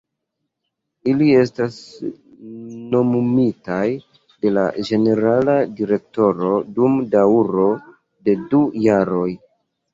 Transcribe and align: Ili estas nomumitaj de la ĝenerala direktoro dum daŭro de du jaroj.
Ili 1.11 1.27
estas 1.41 1.75
nomumitaj 2.95 3.83
de 4.47 4.55
la 4.57 4.65
ĝenerala 4.89 5.59
direktoro 5.83 6.53
dum 6.81 6.99
daŭro 7.15 7.71
de 8.27 8.39
du 8.51 8.67
jaroj. 8.91 9.33